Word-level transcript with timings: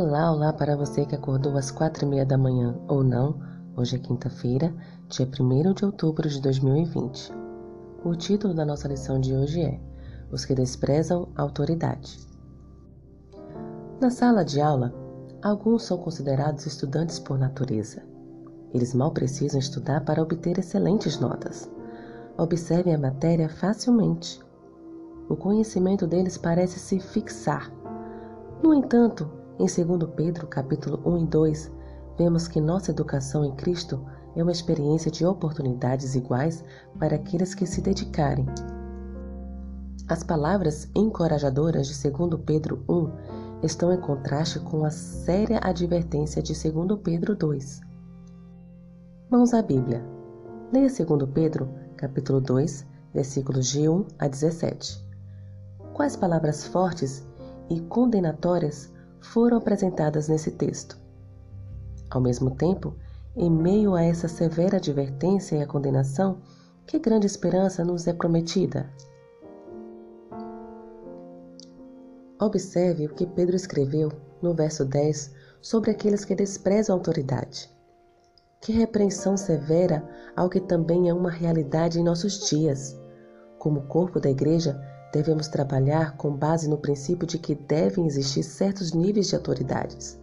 Olá, 0.00 0.30
olá 0.30 0.52
para 0.52 0.76
você 0.76 1.04
que 1.04 1.16
acordou 1.16 1.56
às 1.56 1.72
quatro 1.72 2.06
e 2.06 2.08
meia 2.08 2.24
da 2.24 2.38
manhã 2.38 2.78
ou 2.86 3.02
não. 3.02 3.40
Hoje 3.76 3.96
é 3.96 3.98
quinta-feira, 3.98 4.72
dia 5.08 5.26
1 5.26 5.72
de 5.74 5.84
outubro 5.84 6.28
de 6.28 6.40
2020. 6.40 7.32
O 8.04 8.14
título 8.14 8.54
da 8.54 8.64
nossa 8.64 8.86
lição 8.86 9.18
de 9.18 9.34
hoje 9.34 9.60
é 9.60 9.80
Os 10.30 10.44
que 10.44 10.54
desprezam 10.54 11.28
a 11.34 11.42
autoridade. 11.42 12.16
Na 14.00 14.08
sala 14.08 14.44
de 14.44 14.60
aula, 14.60 14.94
alguns 15.42 15.82
são 15.82 15.98
considerados 15.98 16.64
estudantes 16.64 17.18
por 17.18 17.36
natureza. 17.36 18.00
Eles 18.72 18.94
mal 18.94 19.10
precisam 19.10 19.58
estudar 19.58 20.04
para 20.04 20.22
obter 20.22 20.60
excelentes 20.60 21.18
notas. 21.18 21.68
Observem 22.36 22.94
a 22.94 22.98
matéria 22.98 23.48
facilmente. 23.48 24.40
O 25.28 25.34
conhecimento 25.34 26.06
deles 26.06 26.38
parece 26.38 26.78
se 26.78 27.00
fixar. 27.00 27.72
No 28.62 28.72
entanto, 28.72 29.37
em 29.58 29.66
2 29.66 30.10
Pedro, 30.14 30.46
capítulo 30.46 31.02
1 31.04 31.18
e 31.18 31.26
2, 31.26 31.72
vemos 32.16 32.46
que 32.46 32.60
nossa 32.60 32.92
educação 32.92 33.44
em 33.44 33.56
Cristo 33.56 34.00
é 34.36 34.42
uma 34.42 34.52
experiência 34.52 35.10
de 35.10 35.26
oportunidades 35.26 36.14
iguais 36.14 36.62
para 36.96 37.16
aqueles 37.16 37.56
que 37.56 37.66
se 37.66 37.80
dedicarem. 37.80 38.46
As 40.08 40.22
palavras 40.22 40.88
encorajadoras 40.94 41.88
de 41.88 42.08
2 42.08 42.40
Pedro 42.46 42.84
1 42.88 43.10
estão 43.64 43.92
em 43.92 44.00
contraste 44.00 44.60
com 44.60 44.84
a 44.84 44.90
séria 44.90 45.58
advertência 45.60 46.40
de 46.40 46.52
2 46.52 47.00
Pedro 47.02 47.34
2. 47.34 47.80
Mãos 49.28 49.52
à 49.52 49.60
Bíblia. 49.60 50.04
Leia 50.72 50.86
2 50.88 51.30
Pedro, 51.34 51.68
capítulo 51.96 52.40
2, 52.40 52.86
versículos 53.12 53.66
de 53.66 53.88
1 53.88 54.06
a 54.20 54.28
17. 54.28 55.04
Quais 55.94 56.14
palavras 56.14 56.64
fortes 56.64 57.26
e 57.68 57.80
condenatórias 57.80 58.96
foram 59.20 59.58
apresentadas 59.58 60.28
nesse 60.28 60.50
texto. 60.52 60.98
Ao 62.10 62.20
mesmo 62.20 62.50
tempo, 62.50 62.94
em 63.36 63.50
meio 63.50 63.94
a 63.94 64.02
essa 64.02 64.28
severa 64.28 64.78
advertência 64.78 65.56
e 65.56 65.62
a 65.62 65.66
condenação, 65.66 66.40
que 66.86 66.98
grande 66.98 67.26
esperança 67.26 67.84
nos 67.84 68.06
é 68.06 68.12
prometida. 68.12 68.90
Observe 72.40 73.06
o 73.06 73.14
que 73.14 73.26
Pedro 73.26 73.56
escreveu 73.56 74.10
no 74.40 74.54
verso 74.54 74.84
10 74.84 75.34
sobre 75.60 75.90
aqueles 75.90 76.24
que 76.24 76.34
desprezam 76.34 76.94
a 76.94 76.98
autoridade. 76.98 77.70
Que 78.60 78.72
repreensão 78.72 79.36
severa 79.36 80.08
ao 80.34 80.48
que 80.48 80.60
também 80.60 81.08
é 81.08 81.14
uma 81.14 81.30
realidade 81.30 82.00
em 82.00 82.04
nossos 82.04 82.48
dias. 82.48 82.98
Como 83.58 83.82
corpo 83.82 84.20
da 84.20 84.30
igreja, 84.30 84.80
devemos 85.12 85.48
trabalhar 85.48 86.16
com 86.16 86.34
base 86.34 86.68
no 86.68 86.78
princípio 86.78 87.26
de 87.26 87.38
que 87.38 87.54
devem 87.54 88.06
existir 88.06 88.42
certos 88.42 88.92
níveis 88.92 89.28
de 89.28 89.36
autoridades. 89.36 90.20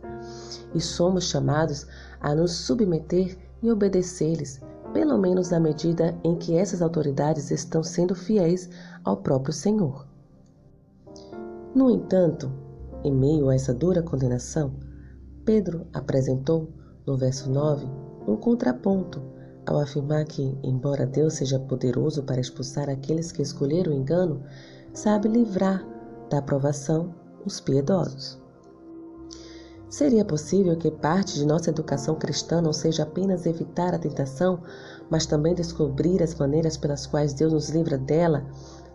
E 0.73 0.79
somos 0.79 1.25
chamados 1.25 1.85
a 2.21 2.33
nos 2.33 2.51
submeter 2.51 3.37
e 3.61 3.69
obedecer-lhes, 3.69 4.61
pelo 4.93 5.17
menos 5.17 5.49
na 5.49 5.59
medida 5.59 6.17
em 6.23 6.37
que 6.37 6.55
essas 6.55 6.81
autoridades 6.81 7.51
estão 7.51 7.83
sendo 7.83 8.15
fiéis 8.15 8.69
ao 9.03 9.17
próprio 9.17 9.53
Senhor. 9.53 10.07
No 11.73 11.91
entanto, 11.91 12.51
em 13.03 13.13
meio 13.13 13.49
a 13.49 13.55
essa 13.55 13.73
dura 13.73 14.01
condenação, 14.01 14.73
Pedro 15.43 15.85
apresentou, 15.93 16.69
no 17.05 17.17
verso 17.17 17.51
9, 17.51 17.85
um 18.27 18.37
contraponto 18.37 19.21
ao 19.65 19.79
afirmar 19.79 20.25
que, 20.25 20.57
embora 20.63 21.05
Deus 21.05 21.35
seja 21.35 21.59
poderoso 21.59 22.23
para 22.23 22.41
expulsar 22.41 22.89
aqueles 22.89 23.31
que 23.31 23.41
escolheram 23.41 23.91
o 23.91 23.95
engano, 23.95 24.43
sabe 24.93 25.27
livrar 25.27 25.85
da 26.29 26.37
aprovação 26.39 27.13
os 27.45 27.59
piedosos. 27.59 28.39
Seria 29.89 30.25
possível 30.25 30.75
que 30.75 30.91
parte 30.91 31.35
de 31.35 31.45
nossa 31.45 31.69
educação 31.69 32.15
cristã 32.15 32.59
não 32.61 32.73
seja 32.73 33.03
apenas 33.03 33.45
evitar 33.45 33.93
a 33.93 33.99
tentação, 33.99 34.61
mas 35.09 35.25
também 35.25 35.53
descobrir 35.53 36.21
as 36.21 36.35
maneiras 36.35 36.75
pelas 36.75 37.05
quais 37.05 37.33
Deus 37.33 37.53
nos 37.53 37.69
livra 37.69 37.97
dela, 37.97 38.45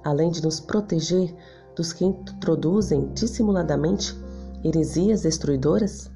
além 0.04 0.30
de 0.30 0.42
nos 0.42 0.60
proteger 0.60 1.34
dos 1.74 1.92
que 1.92 2.04
introduzem 2.04 3.12
dissimuladamente 3.14 4.14
heresias 4.62 5.22
destruidoras? 5.22 6.10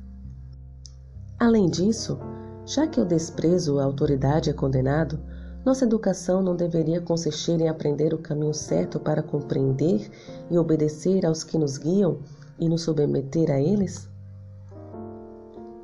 Além 1.38 1.66
disso, 1.68 2.18
já 2.66 2.86
que 2.86 3.00
o 3.00 3.04
desprezo 3.04 3.78
à 3.78 3.84
autoridade 3.84 4.50
é 4.50 4.52
condenado, 4.52 5.18
nossa 5.64 5.84
educação 5.84 6.42
não 6.42 6.54
deveria 6.54 7.00
consistir 7.00 7.60
em 7.60 7.68
aprender 7.68 8.12
o 8.12 8.18
caminho 8.18 8.52
certo 8.52 9.00
para 9.00 9.22
compreender 9.22 10.10
e 10.50 10.58
obedecer 10.58 11.24
aos 11.24 11.42
que 11.42 11.56
nos 11.56 11.78
guiam 11.78 12.18
e 12.58 12.68
nos 12.68 12.82
submeter 12.82 13.50
a 13.50 13.60
eles? 13.60 14.08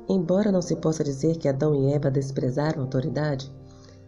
Embora 0.07 0.51
não 0.51 0.61
se 0.61 0.75
possa 0.75 1.03
dizer 1.03 1.37
que 1.37 1.47
Adão 1.47 1.73
e 1.73 1.93
Eva 1.93 2.11
desprezaram 2.11 2.79
a 2.79 2.83
autoridade, 2.83 3.51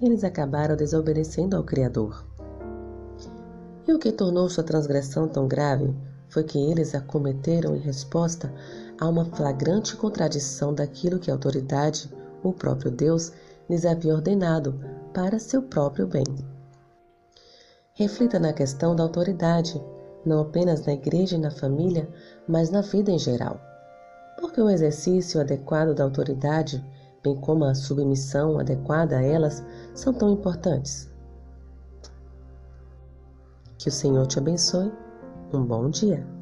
eles 0.02 0.24
acabaram 0.24 0.76
desobedecendo 0.76 1.56
ao 1.56 1.64
Criador. 1.64 2.26
E 3.88 3.94
o 3.94 4.00
que 4.00 4.12
tornou 4.12 4.50
sua 4.50 4.64
transgressão 4.64 5.28
tão 5.28 5.48
grave 5.48 5.94
foi 6.30 6.44
que 6.44 6.58
eles 6.58 6.94
a 6.94 7.02
cometeram 7.02 7.76
em 7.76 7.80
resposta 7.80 8.54
a 9.00 9.08
uma 9.08 9.26
flagrante 9.26 9.96
contradição 9.96 10.74
daquilo 10.74 11.20
que 11.20 11.32
a 11.32 11.34
autoridade, 11.34 12.10
o 12.44 12.54
próprio 12.54 12.92
Deus, 12.92 13.32
lhes 13.70 13.86
havia 13.86 14.14
ordenado 14.14 14.80
para 15.14 15.40
seu 15.40 15.62
próprio 15.62 16.08
bem. 16.08 16.24
Reflita 17.94 18.40
na 18.40 18.52
questão 18.52 18.96
da 18.96 19.04
autoridade, 19.04 19.82
não 20.26 20.42
apenas 20.42 20.86
na 20.86 20.94
igreja 20.94 21.36
e 21.36 21.40
na 21.40 21.52
família, 21.52 22.10
mas 22.48 22.70
na 22.70 22.82
vida 22.82 23.12
em 23.12 23.20
geral. 23.20 23.60
Porque 24.40 24.60
o 24.60 24.70
exercício 24.70 25.40
adequado 25.40 25.94
da 25.94 26.04
autoridade, 26.04 26.84
bem 27.24 27.36
como 27.40 27.66
a 27.66 27.76
submissão 27.76 28.60
adequada 28.60 29.18
a 29.18 29.22
elas, 29.22 29.64
são 29.94 30.14
tão 30.14 30.32
importantes. 30.32 31.10
Que 33.78 33.90
o 33.90 33.92
Senhor 33.92 34.26
te 34.28 34.40
abençoe. 34.40 34.92
Um 35.54 35.64
bom 35.64 35.90
dia. 35.90 36.33